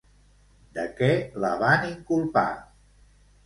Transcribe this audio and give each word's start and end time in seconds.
De 0.77 0.85
què 1.01 1.11
la 1.45 1.53
van 1.67 1.87
inculpar? 1.93 2.49